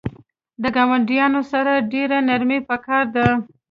د 0.61 0.63
ګاونډیانو 0.75 1.41
سره 1.51 1.71
ډیره 1.91 2.17
نرمی 2.27 2.59
پکار 2.69 3.03
ده 3.15 3.25